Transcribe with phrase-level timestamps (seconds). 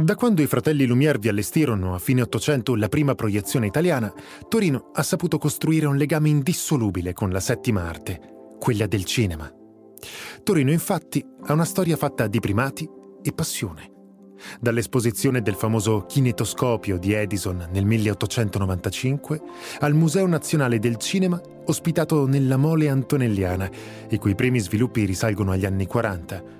[0.00, 4.14] Da quando i fratelli Lumière vi allestirono a fine Ottocento la prima proiezione italiana,
[4.48, 8.20] Torino ha saputo costruire un legame indissolubile con la settima arte,
[8.60, 9.52] quella del cinema.
[10.44, 12.88] Torino infatti ha una storia fatta di primati
[13.20, 13.90] e passione.
[14.60, 19.40] Dall'esposizione del famoso kinetoscopio di Edison nel 1895
[19.80, 23.68] al Museo Nazionale del Cinema ospitato nella Mole Antonelliana,
[24.10, 26.58] i cui primi sviluppi risalgono agli anni 40,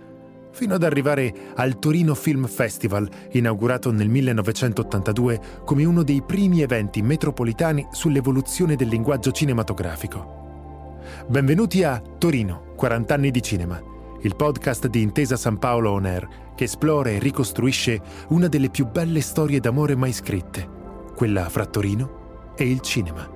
[0.58, 7.00] fino ad arrivare al Torino Film Festival, inaugurato nel 1982 come uno dei primi eventi
[7.00, 10.96] metropolitani sull'evoluzione del linguaggio cinematografico.
[11.28, 13.80] Benvenuti a Torino, 40 anni di cinema,
[14.22, 18.00] il podcast di Intesa San Paolo On Air che esplora e ricostruisce
[18.30, 20.68] una delle più belle storie d'amore mai scritte,
[21.14, 23.30] quella fra Torino e il cinema.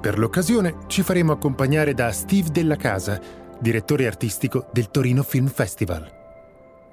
[0.00, 3.20] Per l'occasione ci faremo accompagnare da Steve Della Casa,
[3.60, 6.20] direttore artistico del Torino Film Festival.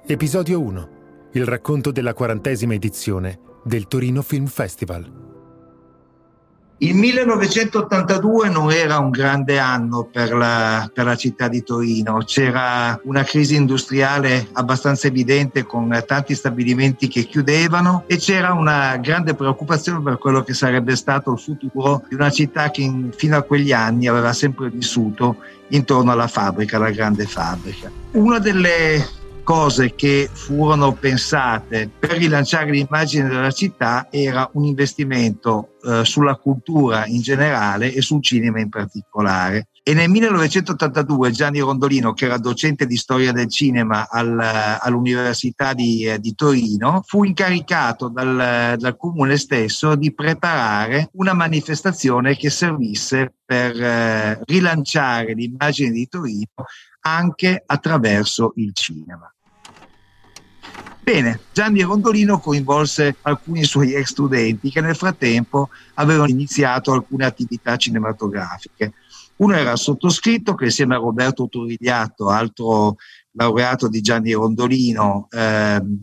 [0.06, 0.88] Episodio 1.
[1.32, 5.28] Il racconto della quarantesima edizione del Torino Film Festival.
[6.78, 12.98] Il 1982 non era un grande anno per la, per la, città di Torino, c'era
[13.04, 20.02] una crisi industriale abbastanza evidente con tanti stabilimenti che chiudevano e c'era una grande preoccupazione
[20.02, 23.72] per quello che sarebbe stato il futuro di una città che in, fino a quegli
[23.72, 25.36] anni aveva sempre vissuto
[25.68, 27.90] intorno alla fabbrica, la grande fabbrica.
[28.12, 29.18] Una delle
[29.50, 37.04] cose che furono pensate per rilanciare l'immagine della città era un investimento eh, sulla cultura
[37.06, 39.70] in generale e sul cinema in particolare.
[39.82, 46.04] E nel 1982 Gianni Rondolino, che era docente di storia del cinema al, all'Università di,
[46.04, 53.34] eh, di, Torino, fu incaricato dal, dal, comune stesso di preparare una manifestazione che servisse
[53.44, 56.66] per eh, rilanciare l'immagine di Torino
[57.00, 59.32] anche attraverso il cinema.
[61.12, 67.76] Bene, Gianni Rondolino coinvolse alcuni suoi ex studenti che nel frattempo avevano iniziato alcune attività
[67.76, 68.92] cinematografiche.
[69.38, 72.94] Uno era sottoscritto che insieme a Roberto Turigliatto, altro
[73.32, 75.98] laureato di Gianni Rondolino, ehm,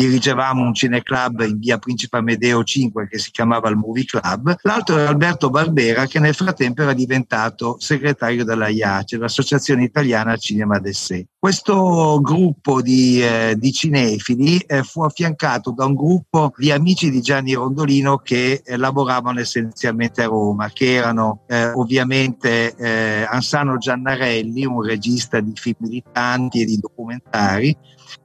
[0.00, 4.96] dirigevamo un cineclub in via Principe Amedeo 5 che si chiamava il Movie Club, l'altro
[4.96, 10.94] era Alberto Barbera che nel frattempo era diventato segretario della IACE, l'Associazione Italiana Cinema del
[10.94, 11.26] Sé.
[11.38, 17.20] Questo gruppo di, eh, di cinefili eh, fu affiancato da un gruppo di amici di
[17.20, 24.64] Gianni Rondolino che eh, lavoravano essenzialmente a Roma, che erano eh, ovviamente eh, Ansano Giannarelli,
[24.64, 27.76] un regista di film militanti e di documentari,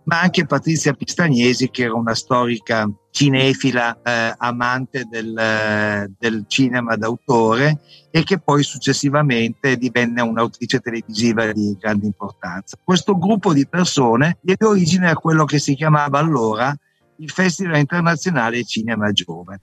[0.06, 6.96] ma anche Patrizia Pistagnesi, che era una storica cinefila eh, amante del, eh, del, cinema
[6.96, 7.80] d'autore
[8.12, 12.78] e che poi successivamente divenne un'autrice televisiva di grande importanza.
[12.84, 16.76] Questo gruppo di persone diede origine a quello che si chiamava allora
[17.18, 19.62] il Festival internazionale Cinema Giovane.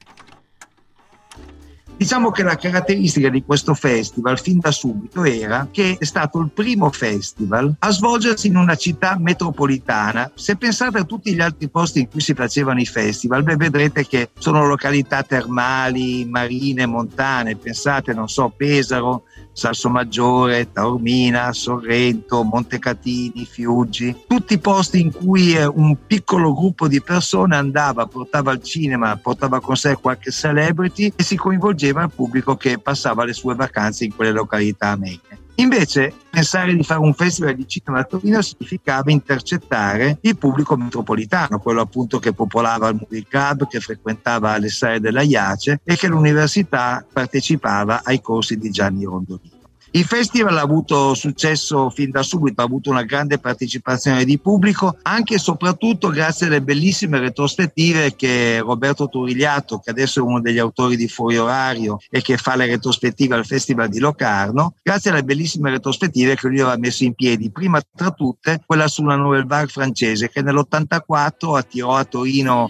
[1.97, 6.50] Diciamo che la caratteristica di questo festival fin da subito era che è stato il
[6.50, 10.30] primo festival a svolgersi in una città metropolitana.
[10.34, 14.06] Se pensate a tutti gli altri posti in cui si facevano i festival, beh, vedrete
[14.06, 17.56] che sono località termali, marine, montane.
[17.56, 25.96] Pensate, non so, Pesaro, Salsomaggiore, Taormina, Sorrento, Montecatini, Fiuggi, tutti posti in cui eh, un
[26.06, 31.36] piccolo gruppo di persone andava, portava al cinema, portava con sé qualche celebrity e si
[31.36, 35.41] coinvolgeva il pubblico che passava le sue vacanze in quelle località amene.
[35.56, 41.58] Invece pensare di fare un festival di cinema a Torino significava intercettare il pubblico metropolitano,
[41.58, 46.08] quello appunto che popolava il Movie Club, che frequentava le sale della IACE e che
[46.08, 49.52] l'università partecipava ai corsi di Gianni Rondolino.
[49.94, 54.97] Il festival ha avuto successo fin da subito, ha avuto una grande partecipazione di pubblico,
[55.03, 60.59] anche e soprattutto grazie alle bellissime retrospettive che Roberto Turigliato, che adesso è uno degli
[60.59, 65.24] autori di Fuori Orario e che fa le retrospettive al Festival di Locarno, grazie alle
[65.24, 69.68] bellissime retrospettive che lui aveva messo in piedi, prima tra tutte quella sulla Nouvelle Vague
[69.68, 72.66] francese che nell'84 attirò a Torino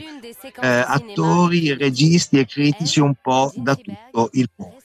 [0.60, 4.82] eh, attori, registi e critici un po' da tutto il mondo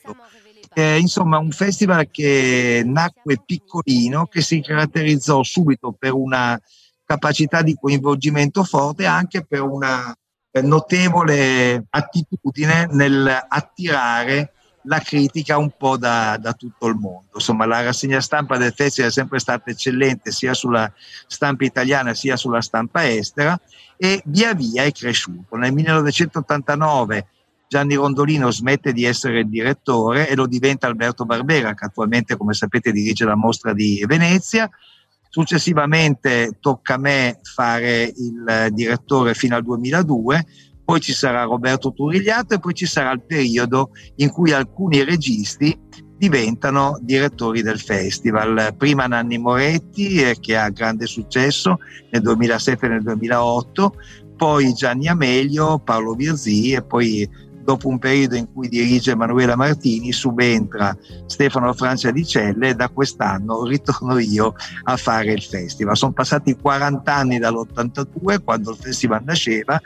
[0.78, 6.60] eh, insomma un festival che nacque piccolino, che si caratterizzò subito per una
[7.04, 10.14] capacità di coinvolgimento forte e anche per una
[10.62, 14.52] notevole attitudine nel attirare
[14.82, 17.30] la critica un po' da, da, tutto il mondo.
[17.34, 20.90] Insomma, la rassegna stampa del festival è sempre stata eccellente sia sulla
[21.26, 23.60] stampa italiana sia sulla stampa estera
[23.96, 25.56] e via via è cresciuto.
[25.56, 27.26] Nel 1989
[27.68, 32.54] Gianni Rondolino smette di essere il direttore e lo diventa Alberto Barbera, che attualmente, come
[32.54, 34.68] sapete, dirige la mostra di Venezia.
[35.28, 40.46] Successivamente tocca a me fare il direttore fino al 2002
[40.88, 45.78] poi ci sarà Roberto Turigliato e poi ci sarà il periodo in cui alcuni registi
[46.16, 48.74] diventano direttori del festival.
[48.74, 51.80] Prima Nanni Moretti, eh, che ha grande successo
[52.10, 53.92] nel 2007 e nel 2008,
[54.34, 57.28] poi Gianni Amelio, Paolo Virzì e poi
[57.68, 62.88] dopo un periodo in cui dirige Emanuela Martini, subentra Stefano Francia di Celle e da
[62.88, 64.54] quest'anno ritorno io
[64.84, 65.94] a fare il festival.
[65.94, 69.78] Sono passati 40 anni dall'82 quando il festival nasceva.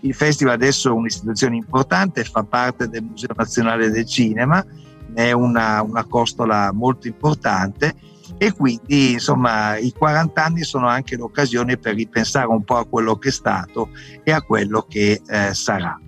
[0.00, 4.64] Il festival adesso è un'istituzione importante, fa parte del Museo Nazionale del Cinema,
[5.12, 7.94] è una, una costola molto importante
[8.38, 13.16] e quindi insomma i 40 anni sono anche l'occasione per ripensare un po' a quello
[13.16, 13.90] che è stato
[14.24, 16.00] e a quello che eh, sarà.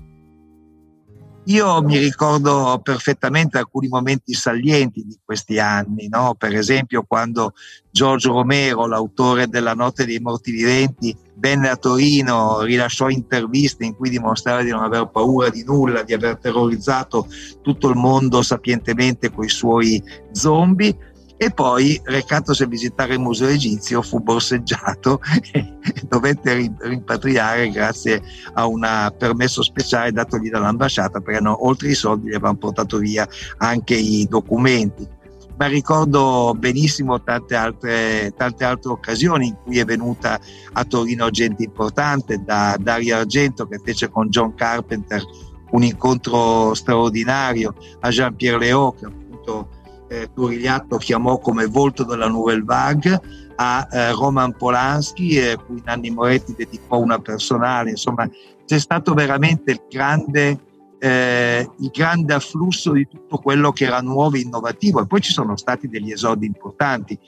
[1.51, 6.37] Io mi ricordo perfettamente alcuni momenti salienti di questi anni, no?
[6.39, 7.55] per esempio quando
[7.91, 14.11] Giorgio Romero, l'autore della Notte dei Morti Viventi, venne a Torino, rilasciò interviste in cui
[14.11, 17.27] dimostrava di non aver paura di nulla, di aver terrorizzato
[17.63, 20.01] tutto il mondo sapientemente con i suoi
[20.31, 21.10] zombie
[21.43, 25.73] e poi recatosi a visitare il museo egizio fu borseggiato e
[26.07, 28.21] dovette rimpatriare grazie
[28.53, 33.27] a un permesso speciale datogli dall'ambasciata perché no, oltre i soldi gli avevano portato via
[33.57, 35.09] anche i documenti.
[35.57, 40.39] Ma ricordo benissimo tante altre, tante altre, occasioni in cui è venuta
[40.75, 45.23] a Torino gente importante, da Dario Argento che fece con John Carpenter
[45.71, 49.80] un incontro straordinario, a Jean-Pierre Léo che appunto
[50.11, 53.21] eh, Turigliatto chiamò come volto della Nouvelle Vague,
[53.55, 58.29] a eh, Roman Polanski, eh, cui Nanni Moretti dedicò una personale, insomma
[58.67, 60.59] c'è stato veramente il grande,
[60.99, 65.33] eh, il grande afflusso di tutto quello che era nuovo e innovativo e poi ci
[65.33, 67.19] sono stati degli esodi importanti.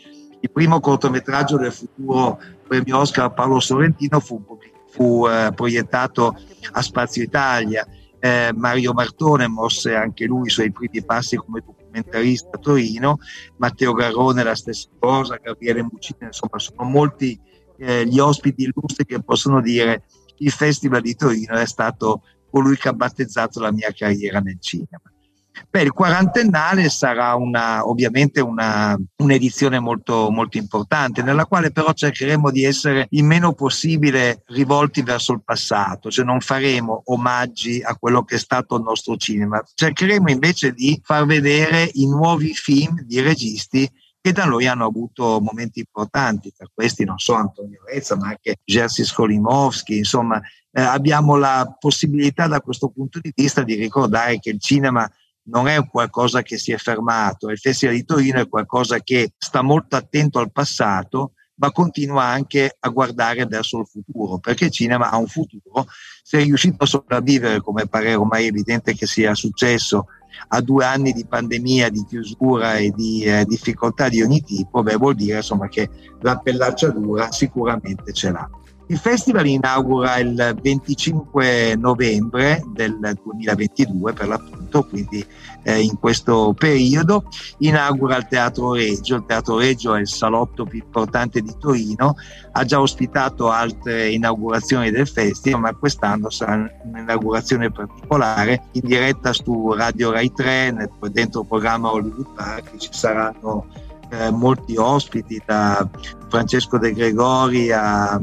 [0.40, 4.42] Il primo cortometraggio del futuro premio Oscar Paolo Sorrentino fu,
[4.88, 6.36] fu eh, proiettato
[6.72, 7.86] a Spazio Italia.
[8.18, 11.62] Eh, Mario Martone mosse anche lui i suoi primi passi come
[11.92, 13.18] documentarista a Torino,
[13.58, 17.38] Matteo Garrone la stessa cosa, Gabriele Muccini, insomma sono molti
[17.78, 20.04] eh, gli ospiti illustri che possono dire
[20.38, 25.00] il Festival di Torino è stato colui che ha battezzato la mia carriera nel cinema.
[25.68, 32.50] Beh, il quarantennale sarà una, ovviamente una, un'edizione molto, molto importante, nella quale però cercheremo
[32.50, 38.24] di essere il meno possibile rivolti verso il passato, cioè non faremo omaggi a quello
[38.24, 43.20] che è stato il nostro cinema, cercheremo invece di far vedere i nuovi film di
[43.20, 43.90] registi
[44.22, 48.58] che da noi hanno avuto momenti importanti, tra questi non so Antonio Rezza, ma anche
[48.64, 50.40] Jerzy Skolimowski, insomma
[50.70, 55.10] eh, abbiamo la possibilità da questo punto di vista di ricordare che il cinema
[55.44, 59.62] non è qualcosa che si è fermato, il Festival di Torino è qualcosa che sta
[59.62, 65.10] molto attento al passato, ma continua anche a guardare verso il futuro, perché il cinema
[65.10, 65.86] ha un futuro.
[66.22, 70.06] Se è riuscito a sopravvivere, come pare ormai evidente che sia successo,
[70.48, 74.96] a due anni di pandemia, di chiusura e di eh, difficoltà di ogni tipo, beh,
[74.96, 75.88] vuol dire insomma, che
[76.20, 78.48] la pellacciatura sicuramente ce l'ha.
[78.88, 85.24] Il festival inaugura il 25 novembre del 2022 per l'appunto, quindi
[85.62, 87.24] eh, in questo periodo
[87.58, 89.16] inaugura il Teatro Reggio.
[89.16, 92.16] Il Teatro Reggio è il salotto più importante di Torino,
[92.52, 99.72] ha già ospitato altre inaugurazioni del festival, ma quest'anno sarà un'inaugurazione particolare in diretta su
[99.72, 103.66] Radio Rai 3, dentro il programma Hollywood Park ci saranno
[104.12, 105.88] eh, molti ospiti da
[106.28, 108.20] Francesco De Gregori a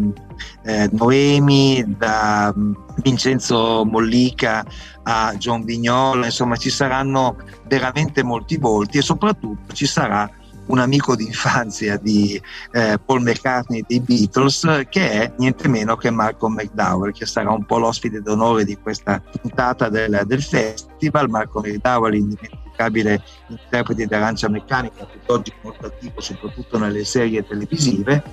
[0.63, 4.63] eh, Noemi, da mm, Vincenzo Mollica
[5.03, 10.29] a John Vignola, insomma ci saranno veramente molti volti e soprattutto ci sarà
[10.67, 12.39] un amico d'infanzia di
[12.73, 17.65] eh, Paul McCartney dei Beatles che è niente meno che Malcolm McDowell che sarà un
[17.65, 21.29] po' l'ospite d'onore di questa puntata del, del festival.
[21.29, 22.68] Malcolm McDowell indimenticabile
[23.47, 28.23] interprete di arancia meccanica tutt'oggi molto attivo soprattutto nelle serie televisive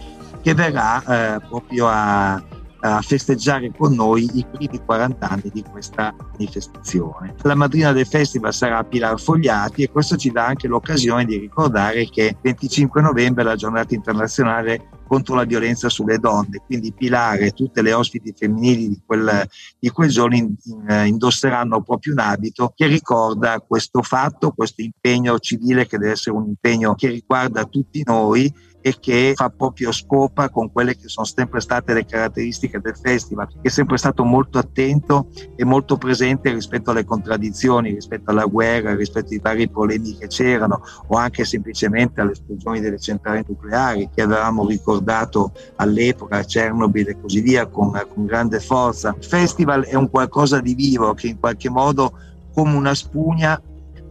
[0.42, 6.14] che verrà eh, proprio a, a, festeggiare con noi i primi 40 anni di questa
[6.32, 7.34] manifestazione.
[7.42, 12.08] La madrina del festival sarà Pilar Fogliati e questo ci dà anche l'occasione di ricordare
[12.08, 16.62] che il 25 novembre è la giornata internazionale contro la violenza sulle donne.
[16.64, 19.46] Quindi Pilare e tutte le ospiti femminili di quel,
[19.78, 25.38] di quel giorno in, in, indosseranno proprio un abito che ricorda questo fatto, questo impegno
[25.38, 28.52] civile che deve essere un impegno che riguarda tutti noi
[28.86, 33.48] e che fa proprio scopa con quelle che sono sempre state le caratteristiche del festival,
[33.48, 35.26] che è sempre stato molto attento
[35.56, 40.82] e molto presente rispetto alle contraddizioni, rispetto alla guerra, rispetto ai vari problemi che c'erano
[41.08, 47.40] o anche semplicemente alle esplosioni delle centrali nucleari che avevamo ricordato all'epoca, Chernobyl e così
[47.40, 49.16] via, con, con grande forza.
[49.18, 52.16] Il festival è un qualcosa di vivo che in qualche modo
[52.54, 53.60] come una spugna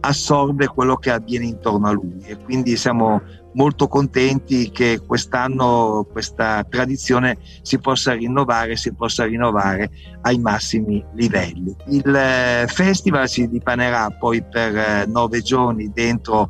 [0.06, 3.20] assorbe quello che avviene intorno a lui e quindi siamo
[3.56, 9.90] molto contenti che quest'anno questa tradizione si possa rinnovare, si possa rinnovare
[10.22, 11.74] ai massimi livelli.
[11.88, 16.48] Il eh, festival si dipanerà poi per eh, nove giorni dentro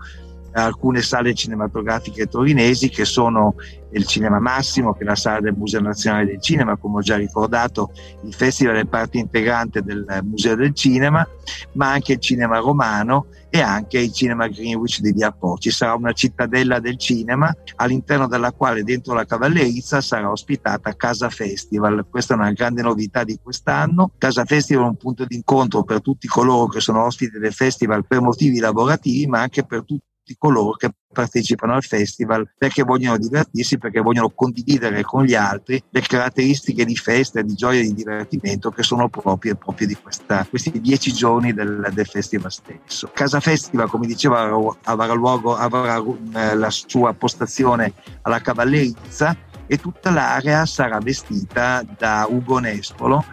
[0.63, 3.55] alcune sale cinematografiche torinesi che sono
[3.93, 7.17] il Cinema Massimo, che è la sala del Museo Nazionale del Cinema, come ho già
[7.17, 7.93] ricordato,
[8.25, 11.27] il festival è parte integrante del Museo del Cinema,
[11.73, 15.57] ma anche il Cinema Romano e anche il Cinema Greenwich di Via Po.
[15.57, 21.31] Ci sarà una cittadella del cinema all'interno della quale dentro la cavallerizza sarà ospitata Casa
[21.31, 22.07] Festival.
[22.11, 24.11] Questa è una grande novità di quest'anno.
[24.19, 28.07] Casa Festival è un punto di incontro per tutti coloro che sono ospiti del festival
[28.07, 33.17] per motivi lavorativi, ma anche per tutti tutti coloro che partecipano al festival perché vogliono
[33.17, 37.95] divertirsi, perché vogliono condividere con gli altri le caratteristiche di festa, di gioia e di
[37.95, 43.11] divertimento che sono proprie, proprie di questa, questi dieci giorni del, del, festival stesso.
[43.15, 44.51] Casa Festival, come diceva,
[44.83, 46.03] avrà luogo, avrà
[46.35, 47.93] eh, la sua postazione
[48.23, 49.37] alla Cavallerizza
[49.69, 53.25] e tutta l'area sarà vestita da Ugo Nespolo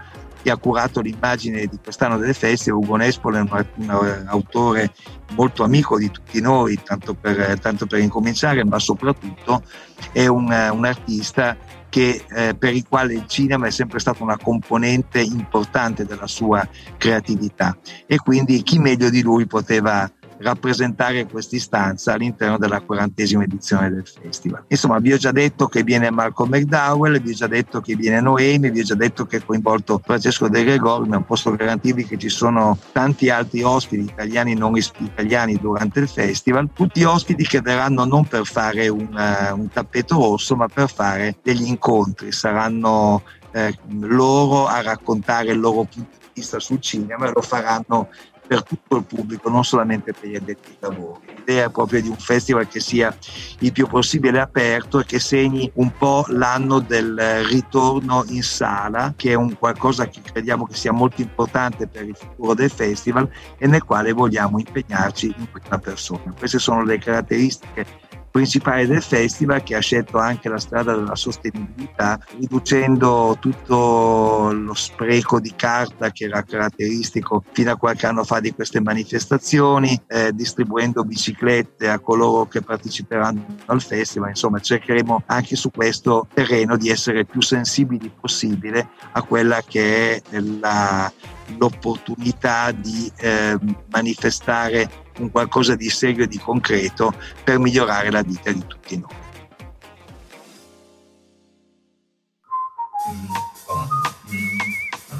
[0.43, 2.69] che ha curato l'immagine di quest'anno delle feste.
[2.69, 4.93] Ugo Nespolo è un, un, autore
[5.31, 9.63] molto amico di tutti noi, tanto per, tanto per incominciare, ma soprattutto
[10.11, 11.57] è un, un artista
[11.89, 16.67] che, eh, per il quale il cinema è sempre stata una componente importante della sua
[16.97, 23.89] creatività e quindi chi meglio di lui poteva rappresentare questa istanza all'interno della quarantesima edizione
[23.89, 24.63] del festival.
[24.67, 28.21] Insomma, vi ho già detto che viene Marco McDowell, vi ho già detto che viene
[28.21, 32.17] Noemi, vi ho già detto che è coinvolto Francesco De Gregori, ma posso garantirvi che
[32.17, 37.61] ci sono tanti altri ospiti italiani e non italiani durante il festival, tutti ospiti che
[37.61, 43.23] verranno non per fare un, uh, un tappeto rosso, ma per fare degli incontri, saranno
[43.51, 48.09] eh, loro a raccontare il loro punto di vista sul cinema e lo faranno
[48.45, 51.21] per tutto il pubblico, non solamente per gli addetti ai lavori.
[51.35, 53.15] L'idea è proprio di un festival che sia
[53.59, 59.31] il più possibile aperto e che segni un po' l'anno del ritorno in sala, che
[59.31, 63.67] è un qualcosa che crediamo che sia molto importante per il futuro del festival e
[63.67, 66.33] nel quale vogliamo impegnarci in questa persona.
[66.37, 67.85] Queste sono le caratteristiche
[68.33, 75.39] principale del festival che ha scelto anche la strada della sostenibilità, riducendo tutto lo spreco
[75.39, 81.03] di carta che era caratteristico fino a qualche anno fa di queste manifestazioni, eh, distribuendo
[81.03, 84.29] biciclette a coloro che parteciperanno al festival.
[84.29, 90.39] Insomma, cercheremo anche su questo terreno di essere più sensibili possibile a quella che è
[90.39, 91.11] la,
[91.59, 93.59] l'opportunità di eh,
[93.91, 99.21] manifestare un qualcosa di serio e di concreto per migliorare la vita di tutti noi.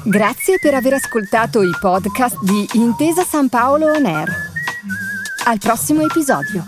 [0.06, 4.28] Grazie per aver ascoltato i podcast di Intesa San Paolo On Air.
[5.46, 6.62] Al prossimo episodio.